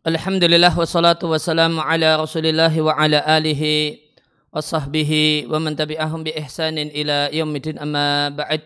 [0.00, 4.00] Alhamdulillah wassalatu wassalamu ala rasulillah wa ala alihi
[4.48, 8.64] wa sahbihi wa man tabi'ahum bi ihsanin ila yaumidin amma ba'd.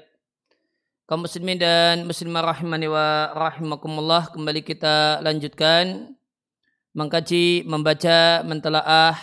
[1.11, 6.15] Kaum muslimin dan muslimah rahimani wa rahimakumullah kembali kita lanjutkan
[6.95, 9.19] mengkaji, membaca, mentelaah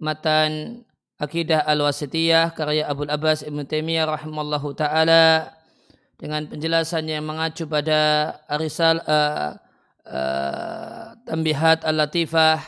[0.00, 0.88] matan
[1.20, 5.52] Akidah Al-Wasitiyah karya Abu Abbas Ibn Taimiyah rahimallahu taala
[6.16, 9.65] dengan penjelasan yang mengacu pada arisal uh,
[10.06, 12.62] uh, Tambihat Al-Latifah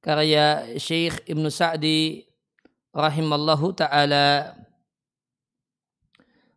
[0.00, 2.24] karya Syekh Ibn Sa'di
[2.96, 4.56] rahimallahu taala.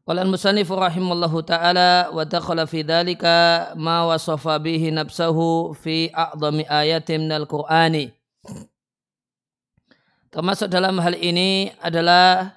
[0.08, 7.28] Qala al-musannif rahimallahu taala wa dakhala fi dhalika ma wasafa bihi nafsahu fi a'dhami ayatin
[7.28, 8.16] minal Qur'ani.
[10.32, 12.56] Termasuk dalam hal ini adalah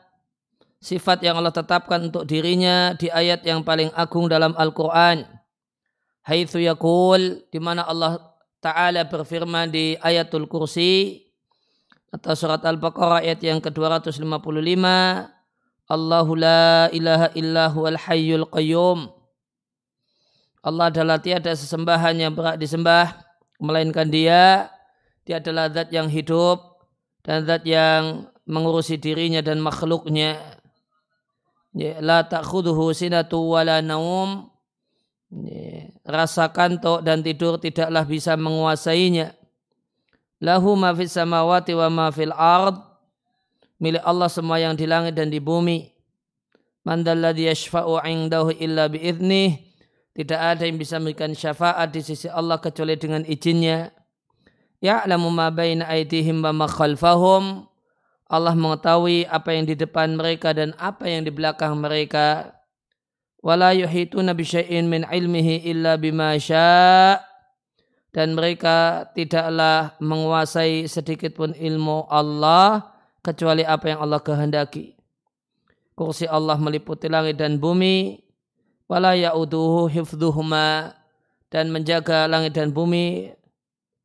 [0.79, 5.36] sifat yang Allah tetapkan untuk dirinya di ayat yang paling agung dalam Al-Qur'an
[6.27, 8.19] haitsu yaqul di mana Allah
[8.59, 11.23] taala berfirman di ayatul kursi
[12.11, 14.27] atau surat Al-Baqarah ayat yang ke-255
[15.87, 19.07] Allahu la ilaha illa huwal hayyul qayyum.
[20.67, 23.15] Allah adalah tiada sesembahan yang berhak disembah
[23.63, 24.67] melainkan dia.
[25.23, 26.59] Dia adalah zat yang hidup
[27.23, 30.59] dan zat yang mengurusi dirinya dan makhluknya.
[31.71, 34.51] Ya, la ta'khudhuhu sinatu wala naum
[36.07, 39.35] rasa kantuk dan tidur tidaklah bisa menguasainya.
[40.39, 42.79] Lahu ma fis samawati wa ma fil ard.
[43.77, 45.85] Milik Allah semua yang di langit dan di bumi.
[46.87, 49.77] Man dalladhi yashfa'u 'indahu illa bi'idnih.
[50.17, 53.93] Tidak ada yang bisa memberikan syafaat di sisi Allah kecuali dengan izinnya.
[54.81, 57.69] Ya'lamu ma baina aydihim wa ma khalfahum.
[58.27, 62.56] Allah mengetahui apa yang di depan mereka dan apa yang di belakang mereka
[63.47, 67.23] wala yuhituna bisyai'in min ilmihi illa bima syaa
[68.11, 72.91] dan mereka tidaklah menguasai sedikit pun ilmu Allah
[73.23, 74.99] kecuali apa yang Allah kehendaki.
[75.95, 78.19] Kursi Allah meliputi langit dan bumi
[78.91, 80.97] wala ya'uduhu hifdhuhuma
[81.47, 83.31] dan menjaga langit dan bumi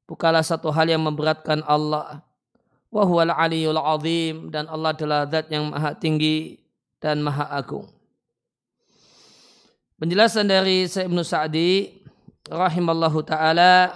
[0.05, 2.21] bukanlah satu hal yang memberatkan Allah.
[2.93, 6.61] Wa huwal aliyul azim dan Allah adalah zat yang maha tinggi
[6.99, 8.00] dan maha agung.
[10.01, 12.01] Penjelasan dari Syekh Ibnu Sa'di
[12.49, 13.93] rahimallahu taala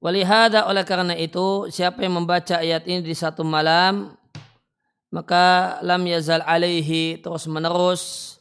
[0.00, 4.16] Walihada oleh karena itu siapa yang membaca ayat ini di satu malam
[5.12, 8.40] maka lam yazal alaihi terus menerus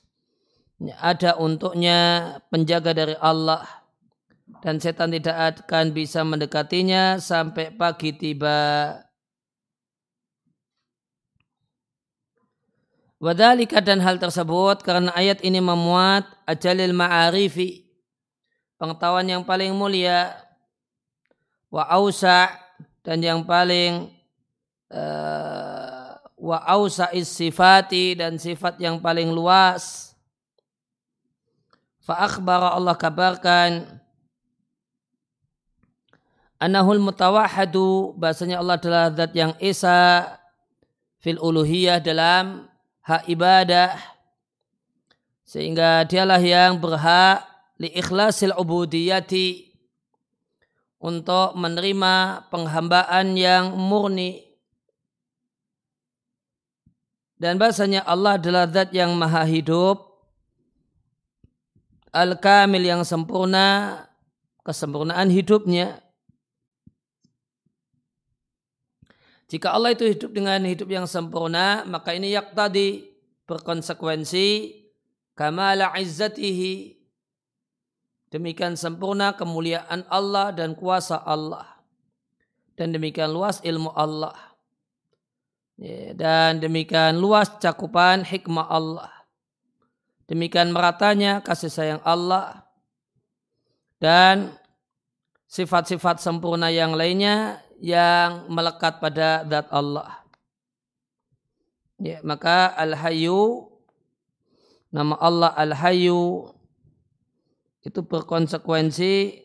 [1.04, 3.68] ada untuknya penjaga dari Allah
[4.64, 8.96] dan setan tidak akan bisa mendekatinya sampai pagi tiba.
[13.20, 17.84] Wadhalika dan hal tersebut karena ayat ini memuat ajalil ma'arifi
[18.80, 20.40] pengetahuan yang paling mulia
[21.68, 22.48] wa ausa
[23.04, 24.08] dan yang paling
[24.88, 30.16] uh, wa ausa sifati dan sifat yang paling luas.
[32.00, 34.00] Fa akhbara Allah kabarkan
[36.56, 40.24] anahul mutawahhadu bahasanya Allah adalah zat yang esa
[41.20, 42.69] fil uluhiyah dalam
[43.10, 43.98] hak ibadah.
[45.50, 47.42] Sehingga dialah yang berhak
[47.82, 49.74] li ikhlasil ubudiyati
[51.02, 54.46] untuk menerima penghambaan yang murni.
[57.40, 60.06] Dan bahasanya Allah adalah zat yang maha hidup
[62.12, 63.96] al-kamil yang sempurna
[64.68, 66.04] kesempurnaan hidupnya
[69.50, 73.10] Jika Allah itu hidup dengan hidup yang sempurna, maka ini yak tadi
[73.50, 74.78] berkonsekuensi
[75.34, 77.02] kamala izzatihi.
[78.30, 81.66] Demikian sempurna kemuliaan Allah dan kuasa Allah.
[82.78, 84.38] Dan demikian luas ilmu Allah.
[85.82, 89.10] Ya, dan demikian luas cakupan hikmah Allah.
[90.30, 92.70] Demikian meratanya kasih sayang Allah.
[93.98, 94.54] Dan
[95.50, 100.20] sifat-sifat sempurna yang lainnya yang melekat pada zat Allah.
[102.00, 103.68] Ya, maka Al-Hayyu
[104.92, 106.52] nama Allah Al-Hayyu
[107.84, 109.44] itu berkonsekuensi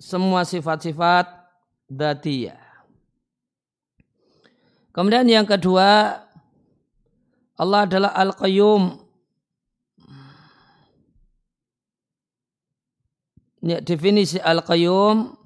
[0.00, 1.28] semua sifat-sifat
[1.88, 2.60] dzatiyah.
[4.92, 6.20] Kemudian yang kedua
[7.54, 9.00] Allah adalah Al-Qayyum.
[13.64, 15.43] Ya, definisi Al-Qayyum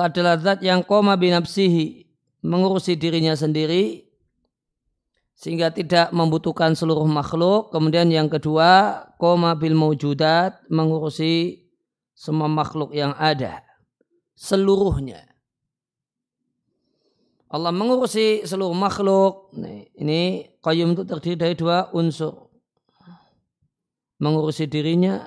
[0.00, 2.08] adalah zat yang koma binapsihi,
[2.40, 4.08] mengurusi dirinya sendiri,
[5.36, 7.74] sehingga tidak membutuhkan seluruh makhluk.
[7.74, 11.66] Kemudian yang kedua, koma bil mawjudat, mengurusi
[12.16, 13.60] semua makhluk yang ada
[14.38, 15.28] seluruhnya.
[17.52, 19.52] Allah mengurusi seluruh makhluk.
[20.00, 22.48] ini qayyum itu terdiri dari dua unsur.
[24.22, 25.26] Mengurusi dirinya,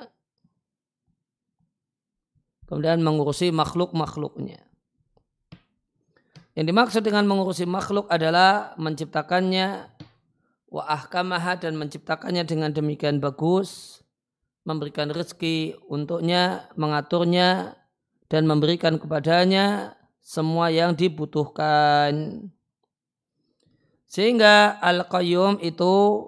[2.66, 4.62] kemudian mengurusi makhluk-makhluknya.
[6.56, 9.92] Yang dimaksud dengan mengurusi makhluk adalah menciptakannya
[10.72, 14.00] wa ahkamaha dan menciptakannya dengan demikian bagus,
[14.64, 17.76] memberikan rezeki untuknya, mengaturnya
[18.32, 22.48] dan memberikan kepadanya semua yang dibutuhkan.
[24.08, 26.24] Sehingga Al-Qayyum itu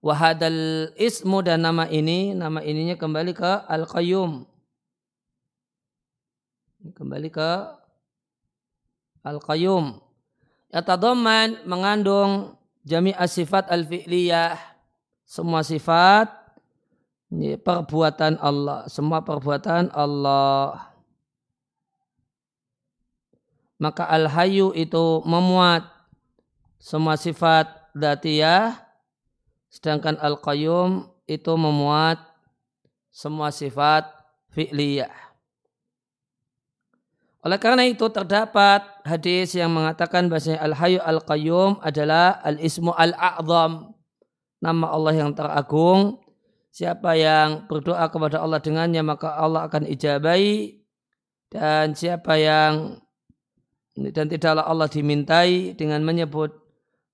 [0.00, 4.47] wahadal ismu dan nama ini, nama ininya kembali ke Al-Qayyum.
[6.94, 7.50] Kembali ke
[9.24, 10.00] Al-Qayyum.
[10.72, 14.56] Yatadamman mengandung jami sifat al-fi'liyah.
[15.24, 16.32] Semua sifat
[17.64, 18.88] perbuatan Allah.
[18.88, 20.88] Semua perbuatan Allah
[23.78, 25.86] maka al-hayu itu memuat
[26.82, 28.74] semua sifat datiyah
[29.70, 32.18] sedangkan al-qayyum itu memuat
[33.14, 34.06] semua sifat
[34.50, 35.27] fi'liyah.
[37.46, 43.94] Oleh karena itu terdapat hadis yang mengatakan bahwa al-hayu al-qayyum adalah al-ismu al-a'zam.
[44.58, 46.18] Nama Allah yang teragung.
[46.74, 50.82] Siapa yang berdoa kepada Allah dengannya maka Allah akan ijabai.
[51.48, 52.98] Dan siapa yang
[53.98, 56.54] dan tidaklah Allah dimintai dengan menyebut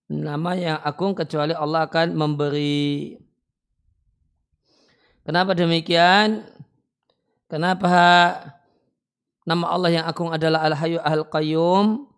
[0.09, 3.17] nama yang agung kecuali Allah akan memberi.
[5.25, 6.45] Kenapa demikian?
[7.49, 7.97] Kenapa
[9.45, 12.09] nama Allah yang agung adalah Al-Hayyu Al-Qayyum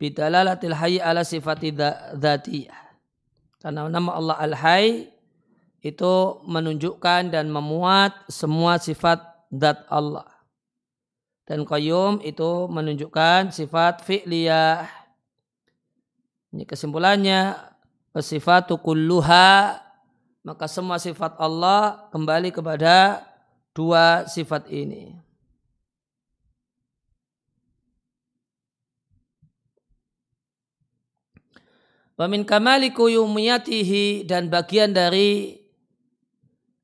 [0.00, 2.80] bidalalatil hayy ala sifati dzatiyah.
[3.60, 5.08] Karena nama Allah Al-Hayy
[5.80, 9.22] itu menunjukkan dan memuat semua sifat
[9.54, 10.26] zat Allah.
[11.46, 14.82] Dan qayyum itu menunjukkan sifat fi'liyah.
[16.50, 17.54] Ini kesimpulannya,
[18.18, 19.78] sifat kulluha,
[20.42, 23.22] maka semua sifat Allah kembali kepada
[23.70, 25.25] dua sifat ini.
[32.16, 35.60] Wamin kamali kuyumiyatihi dan bagian dari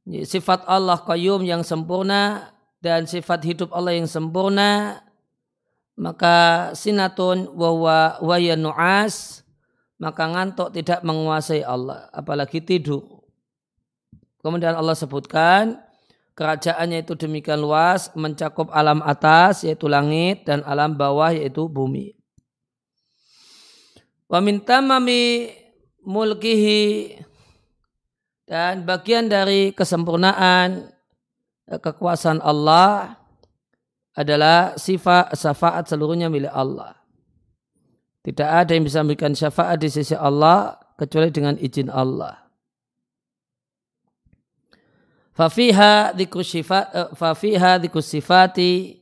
[0.04, 2.52] sifat Allah qayyum yang sempurna
[2.84, 5.00] dan sifat hidup Allah yang sempurna
[5.96, 9.40] maka sinatun wa waya nu'as
[9.96, 13.24] maka ngantuk tidak menguasai Allah apalagi tidur.
[14.44, 15.80] Kemudian Allah sebutkan
[16.36, 22.20] kerajaannya itu demikian luas mencakup alam atas yaitu langit dan alam bawah yaitu bumi
[24.32, 25.52] wa min tamami
[26.08, 27.20] mulkihi
[28.48, 30.88] dan bagian dari kesempurnaan
[31.68, 33.20] kekuasaan Allah
[34.16, 36.96] adalah sifat syafaat seluruhnya milik Allah.
[38.22, 42.38] Tidak ada yang bisa memberikan syafaat di sisi Allah kecuali dengan izin Allah.
[45.32, 49.00] Fafiha eh, fafiha dzikru sifati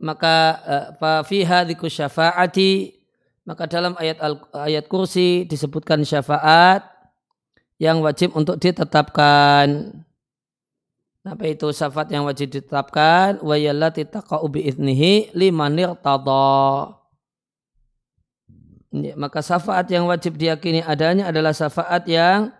[0.00, 3.01] maka eh, fafiha dzikru syafaati
[3.42, 4.22] maka dalam ayat
[4.54, 6.86] ayat kursi disebutkan syafaat
[7.82, 9.90] yang wajib untuk ditetapkan.
[11.22, 13.42] Apa itu syafaat yang wajib ditetapkan?
[13.42, 16.98] Wa yallati taqa'u bi'idnihi limanir tada.
[18.92, 22.54] Maka syafaat yang wajib diyakini adanya adalah syafaat yang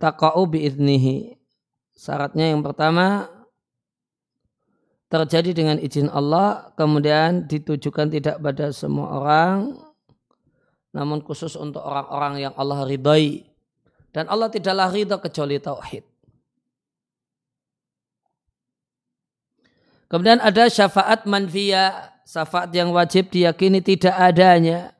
[0.00, 1.36] taqa'u bi'idnihi.
[1.92, 3.28] Syaratnya yang pertama
[5.12, 9.76] terjadi dengan izin Allah, kemudian ditujukan tidak pada semua orang,
[10.92, 13.48] namun khusus untuk orang-orang yang Allah ridhai.
[14.12, 16.04] Dan Allah tidaklah ridha kecuali tauhid.
[20.12, 24.92] Kemudian ada syafaat manfiyah, syafaat yang wajib diyakini tidak adanya.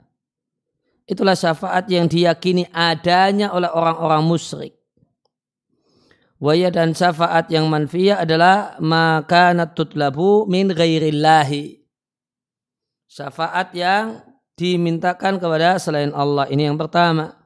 [1.04, 4.72] Itulah syafaat yang diyakini adanya oleh orang-orang musyrik.
[6.40, 11.84] Waya dan syafaat yang manfiyah adalah maka tutlabu min ghairillahi.
[13.04, 16.48] Syafaat yang dimintakan kepada selain Allah.
[16.48, 17.42] Ini yang pertama.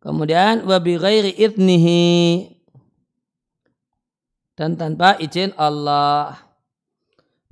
[0.00, 2.48] Kemudian wabi ghairi idnihi
[4.56, 6.40] dan tanpa izin Allah.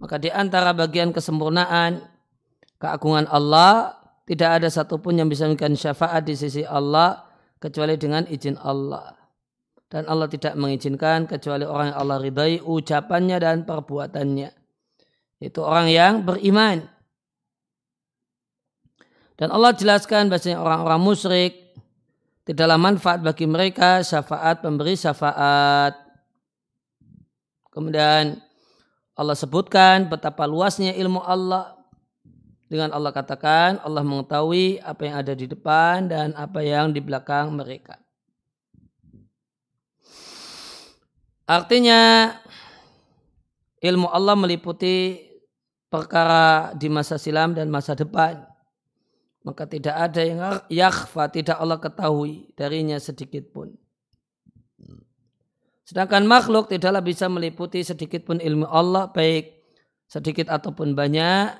[0.00, 2.00] Maka di antara bagian kesempurnaan
[2.80, 7.28] keagungan Allah tidak ada satupun yang bisa memberikan syafaat di sisi Allah
[7.60, 9.17] kecuali dengan izin Allah.
[9.88, 14.50] Dan Allah tidak mengizinkan kecuali orang yang Allah ridai ucapannya dan perbuatannya.
[15.40, 16.84] Itu orang yang beriman.
[19.38, 21.52] Dan Allah jelaskan bahasanya orang-orang musyrik
[22.42, 25.94] tidaklah manfaat bagi mereka syafaat pemberi syafaat.
[27.70, 28.34] Kemudian
[29.14, 31.78] Allah sebutkan betapa luasnya ilmu Allah
[32.66, 37.54] dengan Allah katakan Allah mengetahui apa yang ada di depan dan apa yang di belakang
[37.54, 37.96] mereka.
[41.48, 42.28] Artinya
[43.80, 45.16] ilmu Allah meliputi
[45.88, 48.44] perkara di masa silam dan masa depan
[49.48, 53.72] maka tidak ada yang yakhfa tidak Allah ketahui darinya sedikit pun.
[55.88, 59.56] Sedangkan makhluk tidaklah bisa meliputi sedikit pun ilmu Allah baik
[60.04, 61.56] sedikit ataupun banyak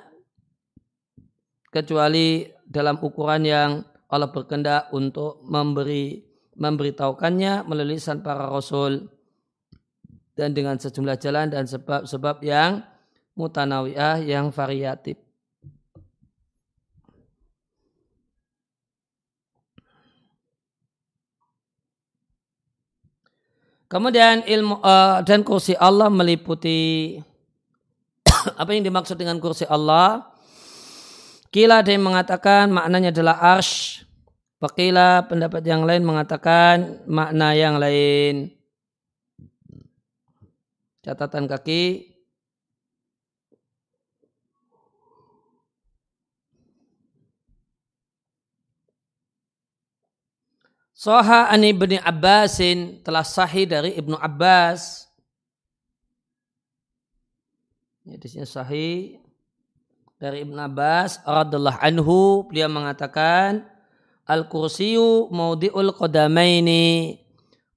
[1.73, 6.21] kecuali dalam ukuran yang Allah berkehendak untuk memberi
[6.61, 9.18] memberitahukannya melalui lisan para rasul
[10.39, 12.79] dan dengan sejumlah jalan dan sebab-sebab yang
[13.35, 15.19] mutanawiyah yang variatif.
[23.89, 27.17] Kemudian ilmu uh, dan kursi Allah meliputi
[28.61, 30.29] apa yang dimaksud dengan kursi Allah?
[31.49, 34.05] Kila ada yang mengatakan maknanya adalah arsh.
[34.61, 38.58] Pakila pendapat yang lain mengatakan makna yang lain.
[41.09, 42.13] Catatan kaki.
[50.93, 55.09] Soha an ibni Abbasin telah sahih dari ibnu Abbas.
[58.05, 59.17] Ini sini sahih
[60.21, 63.65] dari ibnu Abbas radhiallahu anhu beliau mengatakan
[64.29, 67.17] al kursiyu maudiul qadamaini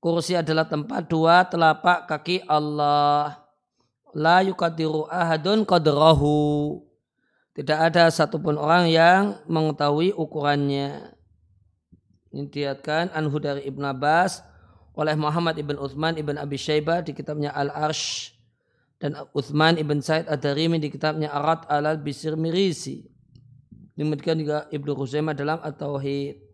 [0.03, 3.38] kursi adalah tempat dua telapak kaki Allah
[4.11, 6.83] la yukadiru ahadun qadrahu
[7.55, 11.15] tidak ada satupun orang yang mengetahui ukurannya
[12.35, 14.43] ini diatkan anhu dari Ibn Abbas
[14.99, 18.35] oleh Muhammad Ibn Uthman Ibn Abi Shaybah di kitabnya Al-Arsh
[19.03, 23.03] dan Uthman Ibn Said Ad-Darimi di kitabnya Arat Alal Bisir Mirisi.
[23.99, 26.52] Demikian juga Ibnu Khuzaimah dalam At-Tauhid.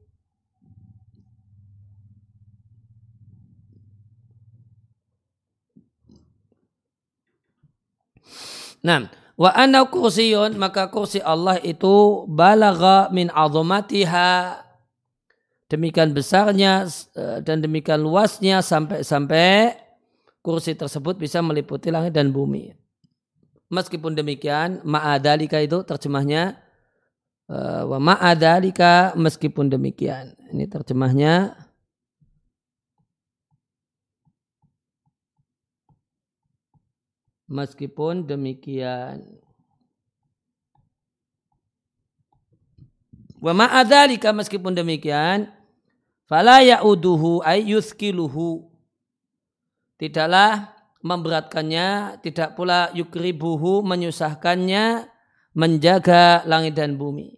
[8.83, 14.63] Nah, wa anna kursiyun maka kursi Allah itu balagha min azamatiha
[15.69, 19.77] demikian besarnya eh, dan demikian luasnya sampai-sampai
[20.41, 22.73] kursi tersebut bisa meliputi langit dan bumi.
[23.69, 26.57] Meskipun demikian, ma'adalika itu terjemahnya
[27.53, 30.33] eh, wa ma'adalika meskipun demikian.
[30.49, 31.53] Ini terjemahnya
[37.49, 39.25] meskipun demikian.
[43.39, 45.59] Wa ma'adalika meskipun demikian
[46.29, 47.65] Fala ya'uduhu ay.
[49.99, 50.51] Tidaklah
[51.01, 55.09] memberatkannya, tidak pula yukribuhu menyusahkannya
[55.57, 57.35] menjaga langit dan bumi.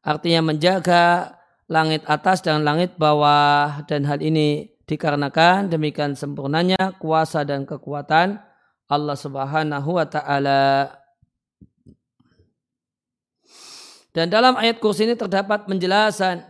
[0.00, 1.36] Artinya menjaga
[1.68, 8.40] langit atas dan langit bawah dan hal ini dikarenakan demikian sempurnanya kuasa dan kekuatan
[8.88, 10.92] Allah Subhanahu wa taala.
[14.14, 16.46] Dan dalam ayat kursi ini terdapat penjelasan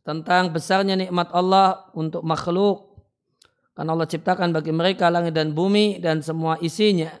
[0.00, 2.96] tentang besarnya nikmat Allah untuk makhluk.
[3.76, 7.12] Karena Allah ciptakan bagi mereka langit dan bumi dan semua isinya.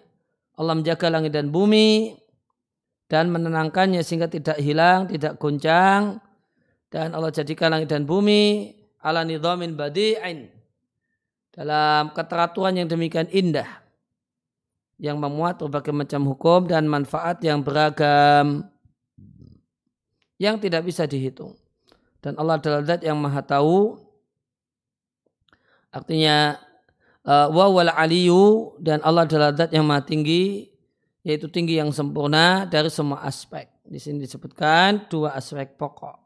[0.54, 2.16] Allah menjaga langit dan bumi
[3.10, 6.22] dan menenangkannya sehingga tidak hilang, tidak goncang.
[6.88, 8.72] Dan Allah jadikan langit dan bumi
[9.04, 10.48] ala nidhamin badi'in.
[11.52, 13.83] Dalam keteraturan yang demikian indah.
[14.98, 18.66] Yang memuat berbagai macam hukum dan manfaat yang beragam.
[20.38, 21.58] Yang tidak bisa dihitung.
[22.24, 24.00] Dan Allah adalah zat yang maha tahu.
[25.92, 26.56] Artinya
[27.28, 30.74] uh, wa wal aliyu dan Allah adalah zat yang maha tinggi
[31.24, 33.66] yaitu tinggi yang sempurna dari semua aspek.
[33.80, 36.20] Di sini disebutkan dua aspek pokok.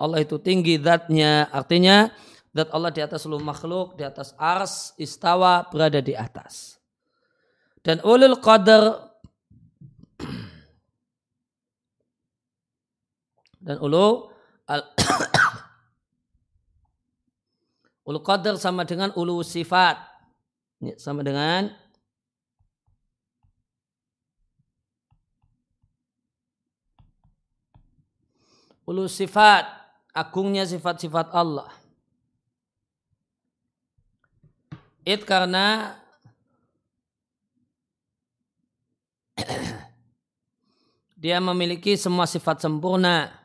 [0.00, 2.10] Allah itu tinggi zatnya artinya
[2.50, 6.82] zat Allah di atas seluruh makhluk di atas ars istawa berada di atas.
[7.80, 9.14] Dan ulul qadar
[13.66, 14.28] dan ulu
[14.68, 14.84] al
[18.10, 19.96] ulu qadar sama dengan ulu sifat.
[20.80, 21.68] Ya, sama dengan
[28.88, 29.68] ulu sifat
[30.10, 31.79] agungnya sifat-sifat Allah
[35.10, 35.98] it karena
[41.18, 43.40] dia memiliki semua sifat sempurna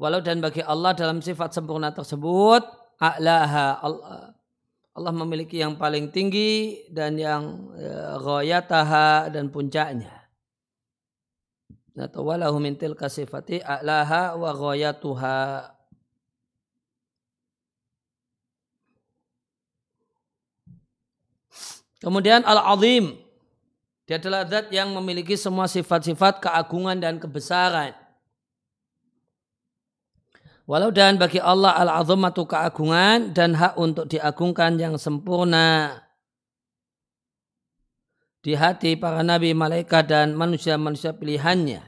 [0.00, 2.64] Walau dan bagi Allah dalam sifat sempurna tersebut,
[3.04, 4.32] Allah,
[4.96, 10.08] Allah memiliki yang paling tinggi dan yang uh, dan puncaknya.
[12.00, 15.68] Atau walahu min tilka sifati a'laha wa ghayatuha.
[22.00, 23.16] Kemudian al-azim.
[24.08, 27.94] Dia adalah zat yang memiliki semua sifat-sifat keagungan dan kebesaran.
[30.66, 36.02] Walau dan bagi Allah al-azamatu keagungan dan hak untuk diagungkan yang sempurna
[38.40, 41.84] di hati para nabi, malaikat dan manusia-manusia pilihannya.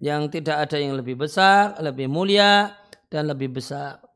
[0.00, 2.74] Yang tidak ada yang lebih besar, lebih mulia
[3.10, 4.06] dan lebih besar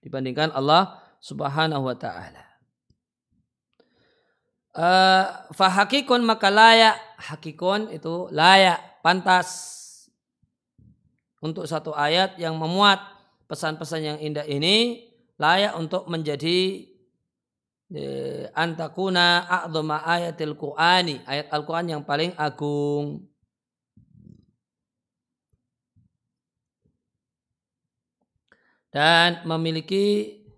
[0.00, 2.44] dibandingkan Allah Subhanahu wa taala.
[4.70, 9.78] Uh, fahakikun maka layak hakikun itu layak pantas
[11.42, 13.02] untuk satu ayat yang memuat
[13.50, 16.84] pesan-pesan yang indah ini layak untuk menjadi
[17.90, 23.26] eh, antakuna a'dhama ayatil Qur'ani, ayat Al-Qur'an yang paling agung.
[28.90, 30.50] Dan memiliki eh,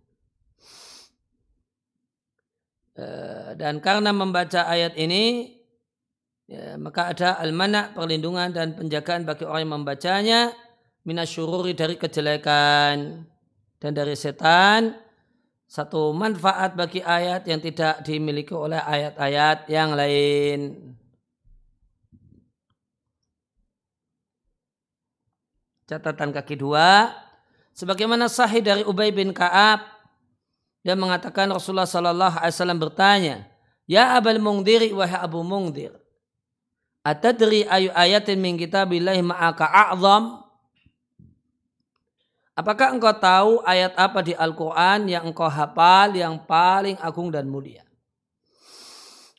[3.57, 5.57] dan karena membaca ayat ini
[6.45, 10.41] ya, maka ada al-mana perlindungan dan penjagaan bagi orang yang membacanya
[11.09, 13.25] minasyururi dari kejelekan
[13.81, 14.93] dan dari setan
[15.73, 20.93] satu manfaat bagi ayat yang tidak dimiliki oleh ayat-ayat yang lain.
[25.89, 27.17] Catatan kaki dua,
[27.73, 29.92] sebagaimana sahih dari Ubay bin Kaab
[30.83, 33.37] dan mengatakan Rasulullah Sallallahu Alaihi Wasallam bertanya,
[33.87, 35.95] Ya Abul Mungdiri wahai Abu Mungdir,
[37.07, 40.43] atadri ayu ayatin min kitabillahi ma'aka a'zam
[42.53, 47.81] Apakah engkau tahu ayat apa di Al-Quran yang engkau hafal yang paling agung dan mulia?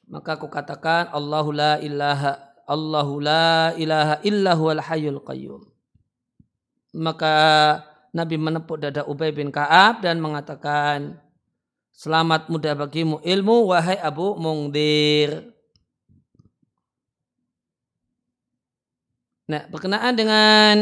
[0.09, 5.61] Maka aku katakan Allahu la ilaha Allahu la ilaha illahu al hayyul qayyum.
[6.97, 7.33] Maka
[8.17, 11.21] Nabi menepuk dada Ubay bin Ka'ab dan mengatakan
[11.93, 15.53] Selamat mudah bagimu ilmu wahai Abu Mungdir.
[19.45, 20.75] Nah, berkenaan dengan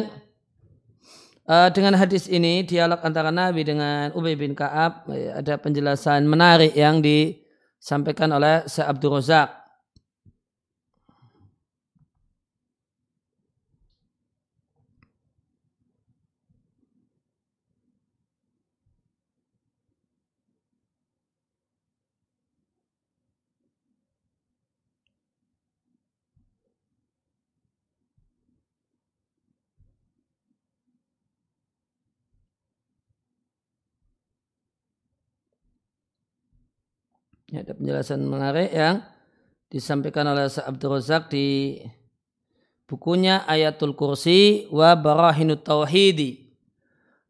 [1.41, 6.71] Uh, dengan hadis ini dialog antara Nabi dengan Ubay bin Kaab eh, ada penjelasan menarik
[6.77, 9.60] yang disampaikan oleh Syekh Abdul Razak
[37.51, 39.03] Ya, ada penjelasan menarik yang
[39.67, 41.75] disampaikan oleh Abdul Razak di
[42.87, 46.47] bukunya Ayatul Kursi wa Barahinut Tauhidi.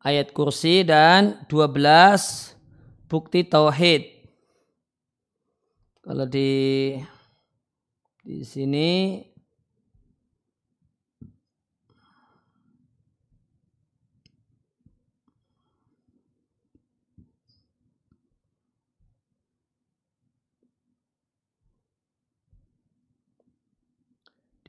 [0.01, 2.57] Ayat kursi dan 12
[3.05, 4.09] bukti tauhid.
[6.01, 6.97] Kalau di
[8.25, 9.21] di sini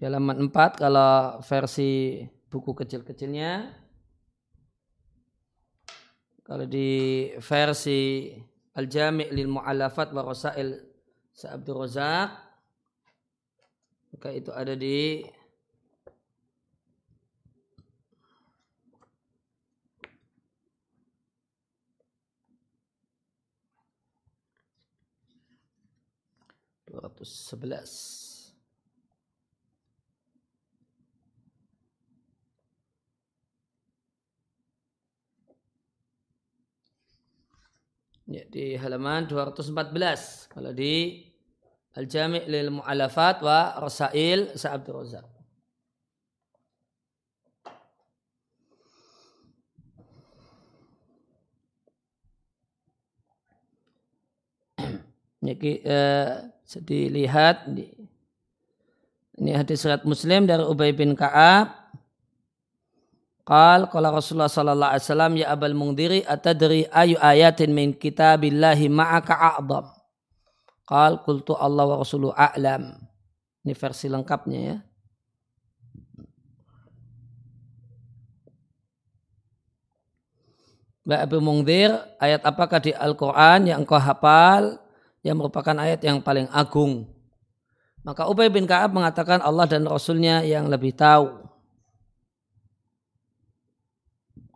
[0.03, 2.19] Di halaman 4 kalau versi
[2.51, 3.71] buku kecil-kecilnya.
[6.43, 8.35] Kalau di versi
[8.75, 10.75] Al-Jami' lil Mu'alafat wa Rasail
[11.31, 12.35] Sa'abdur Razak
[14.11, 15.23] maka itu ada di
[26.91, 28.22] dua ratus sebelas
[38.33, 41.21] ya, di halaman 214 kalau di
[41.93, 45.29] Al-Jami' lil Mu'alafat wa Rasail Sa'abdur Razak.
[55.45, 56.49] Jadi eh,
[56.81, 57.69] dilihat
[59.37, 61.82] ini hadis surat Muslim dari Ubay bin Ka'ab
[63.43, 69.35] Qal qala Rasulullah sallallahu alaihi wasallam ya Abul Mundhiri atadri ayu ayatin min kitabillahi ma'aka
[69.35, 69.91] a'dham.
[70.87, 73.03] Qal qultu Allah wa rasulu a'lam.
[73.67, 74.77] Ini versi lengkapnya ya.
[81.03, 81.91] Mbak Abu Mungdir,
[82.23, 84.79] ayat apakah di Al-Quran yang engkau hafal
[85.27, 87.11] yang merupakan ayat yang paling agung?
[88.07, 91.42] Maka Ubay bin Ka'ab mengatakan Allah dan Rasulnya yang lebih tahu.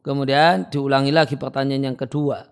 [0.06, 2.46] Kemudian diulangi lagi pertanyaan yang kedua.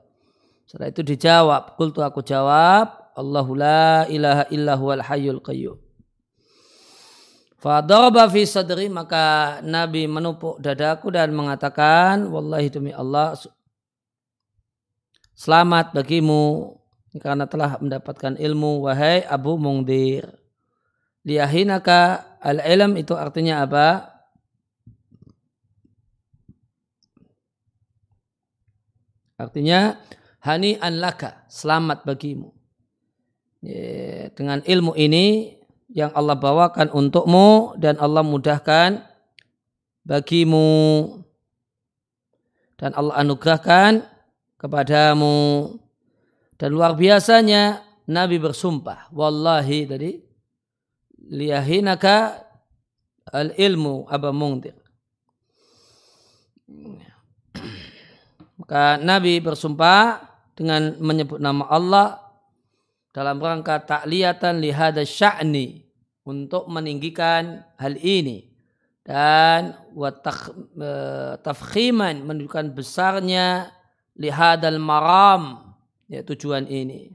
[0.66, 1.78] Setelah itu dijawab.
[1.78, 3.14] Kultu aku jawab.
[3.14, 5.78] Allahu la ilaha illa huwal hayyul qayyum.
[7.62, 13.38] Fadaraba fi sadri maka Nabi menupuk dadaku dan mengatakan wallahi demi Allah
[15.32, 16.76] selamat bagimu
[17.22, 20.26] karena telah mendapatkan ilmu wahai Abu Mungdir.
[21.24, 24.13] Liyahinaka al-ilm itu artinya apa?
[29.34, 29.98] Artinya
[30.42, 32.54] hani an laka, selamat bagimu.
[34.36, 35.56] Dengan ilmu ini
[35.90, 39.02] yang Allah bawakan untukmu dan Allah mudahkan
[40.04, 40.70] bagimu.
[42.78, 44.04] Dan Allah anugerahkan
[44.60, 45.72] kepadamu.
[46.54, 50.12] Dan luar biasanya Nabi bersumpah wallahi tadi
[51.24, 52.36] liyahinaka
[53.32, 54.76] al ilmu aba mungtir
[58.64, 60.24] maka Nabi bersumpah
[60.56, 62.16] dengan menyebut nama Allah
[63.12, 65.84] dalam rangka takliyatan lihada sya'ni
[66.24, 68.48] untuk meninggikan hal ini
[69.04, 70.90] dan e,
[71.44, 73.68] tafkhiman menunjukkan besarnya
[74.16, 75.76] lihadal maram
[76.08, 77.12] ya tujuan ini.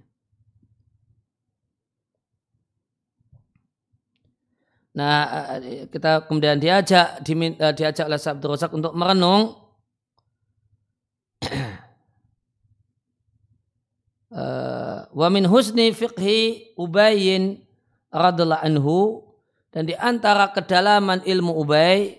[4.93, 9.68] Nah, e, kita kemudian diajak e, diajak oleh Sabtu Rosak untuk merenung
[15.09, 17.61] wa min husni fiqhi ubayin
[18.13, 18.99] radhiallahu anhu
[19.69, 22.17] dan di antara kedalaman ilmu Ubay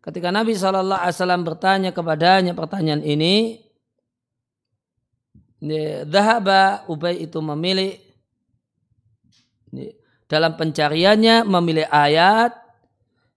[0.00, 3.66] ketika Nabi Shallallahu Alaihi Wasallam bertanya kepadanya pertanyaan ini
[6.06, 7.96] Dahaba Ubay itu memilih
[10.28, 12.54] dalam pencariannya memilih ayat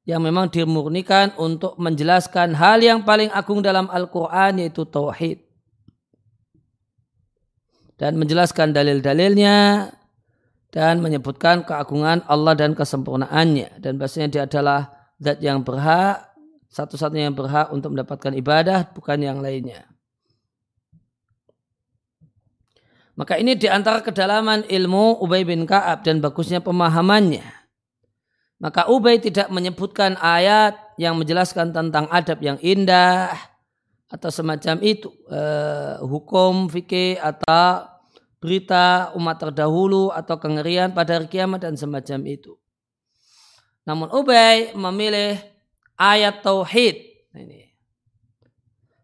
[0.09, 5.48] yang memang dimurnikan untuk menjelaskan hal yang paling agung dalam Al-Quran yaitu Tauhid.
[7.99, 9.91] Dan menjelaskan dalil-dalilnya
[10.71, 16.29] dan menyebutkan keagungan Allah dan kesempurnaannya dan bahasanya dia adalah zat yang berhak
[16.69, 19.89] satu-satunya yang berhak untuk mendapatkan ibadah bukan yang lainnya.
[23.17, 27.43] Maka ini di antara kedalaman ilmu Ubay bin Ka'ab dan bagusnya pemahamannya.
[28.63, 33.35] Maka Ubay tidak menyebutkan ayat yang menjelaskan tentang adab yang indah
[34.07, 37.88] atau semacam itu, eh, hukum fikih atau
[38.39, 42.55] berita umat terdahulu atau kengerian pada hari kiamat dan semacam itu.
[43.83, 45.39] Namun Ubay memilih
[45.99, 46.95] ayat tauhid
[47.35, 47.69] ini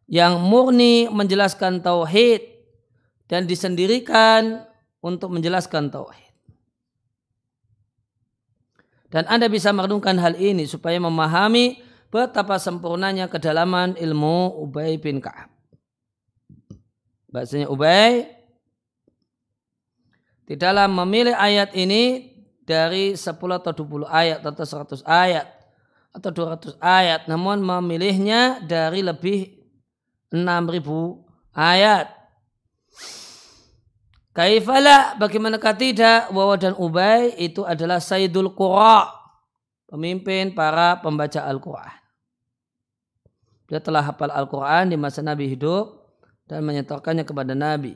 [0.08, 2.41] yang murni menjelaskan tauhid
[3.26, 4.63] dan disendirikan
[5.02, 6.34] untuk menjelaskan tauhid.
[9.10, 11.80] Dan Anda bisa merenungkan hal ini supaya memahami
[12.12, 15.52] betapa sempurnanya kedalaman ilmu Ubay bin Ka'ab.
[17.32, 18.35] Bahasanya Ubay
[20.45, 22.34] di dalam memilih ayat ini
[22.65, 25.47] dari 10 atau 20 ayat atau 100 ayat
[26.15, 29.58] atau 200 ayat namun memilihnya dari lebih
[30.34, 32.08] 6000 ayat
[34.36, 39.08] Kaifala bagaimanakah tidak Wawa dan Ubay itu adalah Sayyidul Qura
[39.88, 41.95] pemimpin para pembaca Al-Quran.
[43.71, 46.19] Dia telah hafal Al-Quran di masa Nabi hidup
[46.51, 47.95] dan menyetorkannya kepada Nabi.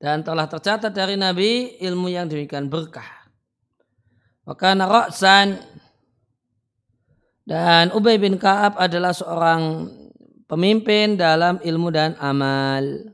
[0.00, 3.28] Dan telah tercatat dari Nabi ilmu yang demikian berkah.
[4.48, 5.60] Maka Ra'san
[7.44, 9.92] dan Ubay bin Ka'ab adalah seorang
[10.48, 13.12] pemimpin dalam ilmu dan amal.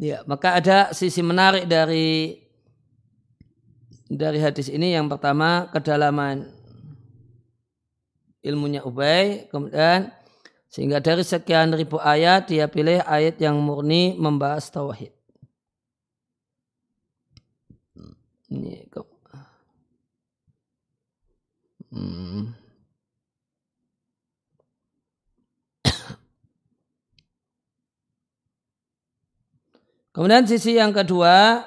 [0.00, 2.40] Ya, maka ada sisi menarik dari
[4.08, 6.48] dari hadis ini yang pertama kedalaman
[8.40, 10.15] ilmunya Ubay, kemudian
[10.76, 15.08] sehingga dari sekian ribu ayat dia pilih ayat yang murni membahas tauhid.
[18.52, 18.84] Ini
[21.96, 22.52] hmm.
[30.12, 31.64] Kemudian sisi yang kedua,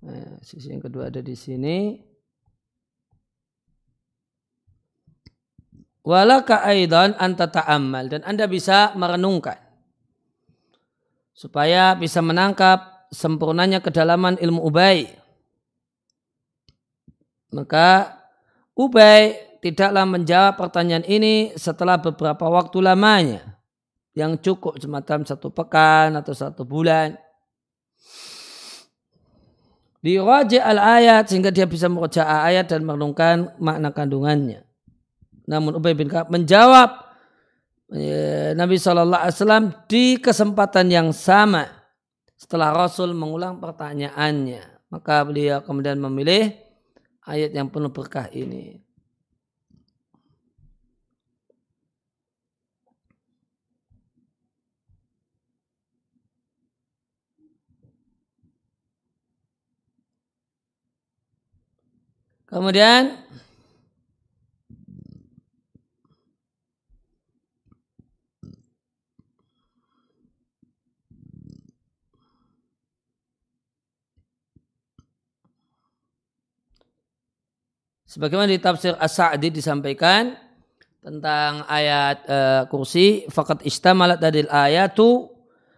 [0.00, 2.09] nah, sisi yang kedua ada di sini.
[6.00, 9.60] Walaka aidan anta ta'ammal dan Anda bisa merenungkan
[11.36, 15.08] supaya bisa menangkap sempurnanya kedalaman ilmu Ubay.
[17.52, 18.16] Maka
[18.76, 23.60] Ubay tidaklah menjawab pertanyaan ini setelah beberapa waktu lamanya.
[24.12, 27.14] Yang cukup semacam satu pekan atau satu bulan.
[30.00, 34.69] Diraja al-ayat sehingga dia bisa merujuk ayat dan merenungkan makna kandungannya.
[35.50, 37.10] Namun Ubay bin Ka'ab menjawab
[37.90, 41.66] ya, Nabi SAW di kesempatan yang sama
[42.38, 44.86] setelah Rasul mengulang pertanyaannya.
[44.94, 46.54] Maka beliau kemudian memilih
[47.26, 48.78] ayat yang penuh berkah ini.
[62.50, 63.14] Kemudian
[78.10, 80.34] Sebagaimana di tafsir As-Sa'di disampaikan
[80.98, 85.30] tentang ayat uh, kursi fakat istamalat dadil ayatu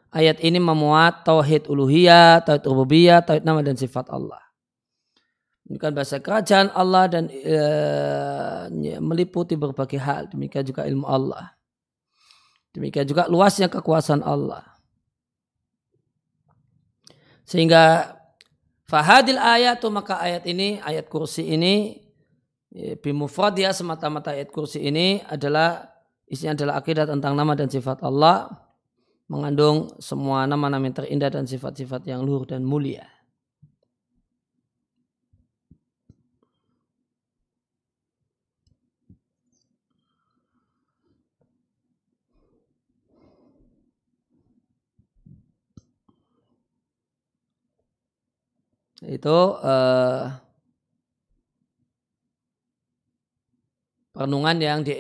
[0.09, 4.40] ayat ini memuat tauhid uluhiyah, tauhid rububiyah, tauhid nama dan sifat Allah.
[5.68, 8.64] Ini kan bahasa kerajaan Allah dan uh,
[9.05, 10.33] meliputi berbagai hal.
[10.33, 11.53] Demikian juga ilmu Allah.
[12.73, 14.64] Demikian juga luasnya kekuasaan Allah.
[17.45, 18.16] Sehingga
[18.88, 22.01] fahadil ayatu maka ayat ini, ayat kursi ini
[22.72, 25.92] bimufrad ya semata-mata ayat kursi ini adalah
[26.24, 28.48] isinya adalah akidah tentang nama dan sifat Allah
[29.28, 33.08] mengandung semua nama-nama yang terindah dan sifat-sifat yang luhur dan mulia.
[49.02, 50.30] Itu uh,
[54.12, 54.94] renungan yang di,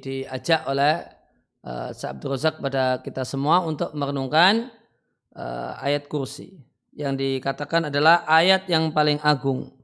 [0.00, 1.04] diajak oleh
[1.64, 4.72] uh, Abdul Razak pada kita semua untuk merenungkan
[5.36, 6.56] uh, ayat kursi
[6.94, 9.74] yang dikatakan adalah ayat yang paling agung.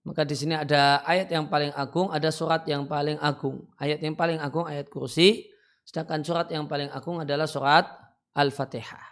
[0.00, 3.68] Maka di sini ada ayat yang paling agung, ada surat yang paling agung.
[3.76, 5.52] Ayat yang paling agung ayat kursi,
[5.84, 7.84] sedangkan surat yang paling agung adalah surat
[8.32, 9.09] Al-Fatihah.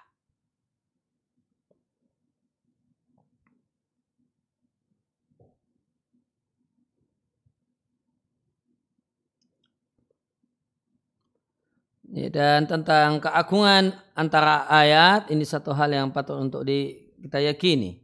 [12.18, 18.02] Ya, dan tentang keagungan antara ayat ini satu hal yang patut untuk di, kita yakini.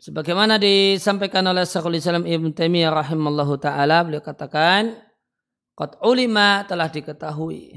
[0.00, 4.96] Sebagaimana disampaikan oleh Syekhul Islam Ibn Taimiyah rahimallahu taala beliau katakan
[5.76, 7.76] qad ulima telah diketahui.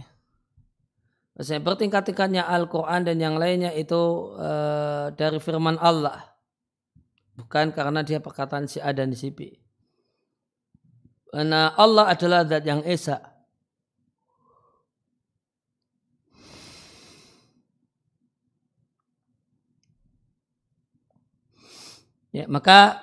[1.35, 6.23] Maksudnya bertingkat-tingkatnya Al-Quran dan yang lainnya itu uh, dari firman Allah.
[7.35, 9.59] Bukan karena dia perkataan si A dan si B.
[11.31, 13.38] Karena Allah adalah zat yang esa
[22.29, 23.01] Ya, maka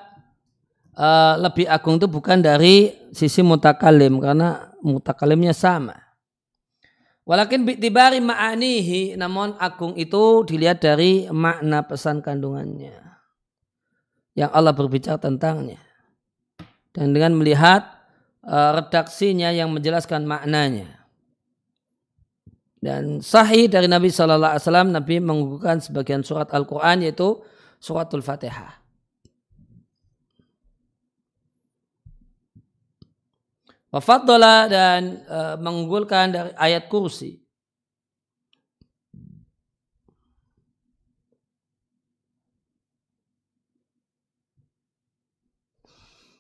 [0.95, 5.99] uh, lebih agung itu bukan dari sisi mutakalim karena mutakalimnya sama.
[7.27, 13.03] Walakin bitibari ma'anihi namun agung itu dilihat dari makna pesan kandungannya.
[14.39, 15.83] Yang Allah berbicara tentangnya.
[16.95, 17.83] Dan dengan melihat
[18.47, 21.03] uh, redaksinya yang menjelaskan maknanya.
[22.79, 27.43] Dan sahih dari Nabi Shallallahu Alaihi Wasallam Nabi mengukuhkan sebagian surat Al-Quran yaitu
[27.83, 28.86] suratul Fatihah.
[33.97, 37.40] Wafaddola dan e, mengunggulkan dari ayat kursi.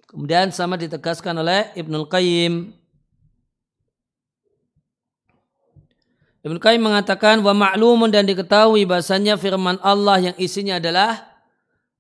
[0.04, 2.76] Kemudian sama ditegaskan oleh Ibnul Qayyim.
[6.44, 11.24] Ibnul Qayyim mengatakan wa ma'lumun dan diketahui bahasanya firman Allah yang isinya adalah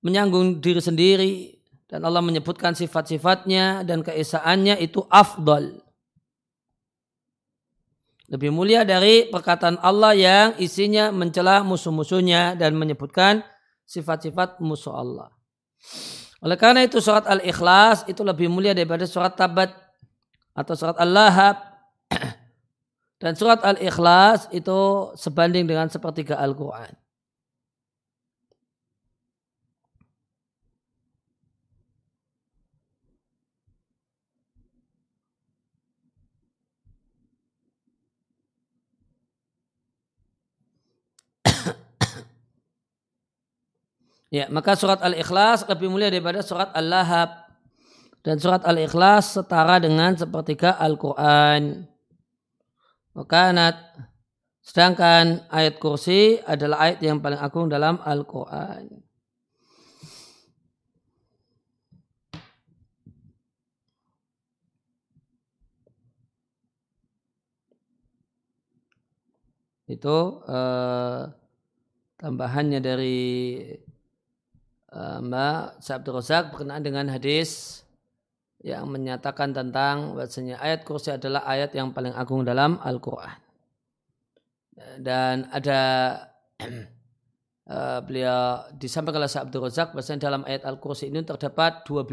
[0.04, 1.55] menyanggung diri sendiri,
[1.86, 5.86] dan Allah menyebutkan sifat-sifatnya dan keesaannya itu afdal.
[8.26, 13.46] Lebih mulia dari perkataan Allah yang isinya mencela musuh-musuhnya dan menyebutkan
[13.86, 15.30] sifat-sifat musuh Allah.
[16.42, 19.70] Oleh karena itu surat Al-Ikhlas itu lebih mulia daripada surat Tabat
[20.58, 21.56] atau surat Al-Lahab.
[23.22, 27.05] Dan surat Al-Ikhlas itu sebanding dengan sepertiga Al-Quran.
[44.26, 47.46] Ya, maka surat Al-Ikhlas lebih mulia daripada surat Al-Lahab.
[48.26, 51.86] Dan surat Al-Ikhlas setara dengan sepertiga Al-Quran.
[53.14, 53.78] Wakanat.
[54.66, 59.06] Sedangkan ayat kursi adalah ayat yang paling agung dalam Al-Quran.
[69.86, 71.30] Itu uh,
[72.18, 73.22] tambahannya dari
[74.96, 77.82] uh, Mbak Sabtu Rozak berkenaan dengan hadis
[78.64, 83.36] yang menyatakan tentang bahasanya ayat kursi adalah ayat yang paling agung dalam Al-Quran.
[84.96, 85.80] Dan ada
[87.68, 92.10] uh, beliau disampaikan oleh Abdul Razak bahasanya dalam ayat Al-Kursi ini terdapat 12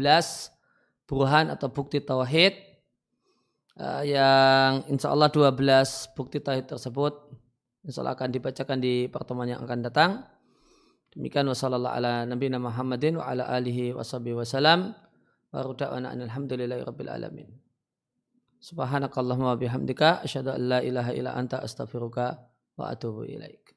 [1.08, 2.54] buruhan atau bukti tauhid
[3.80, 5.52] uh, yang insya Allah 12
[6.16, 7.12] bukti tauhid tersebut
[7.84, 10.10] insya Allah akan dibacakan di pertemuan yang akan datang.
[11.14, 14.94] Demikian wassalamualaikum ala nabiyina Muhammadin wa ala alihi wasallam.
[15.54, 17.48] Wa ruda'ana alhamdulillahi rabbil alamin.
[18.58, 22.42] Subhanakallahumma bihamdika asyhadu an la ilaha illa anta astaghfiruka
[22.74, 23.73] wa atubu ilaik.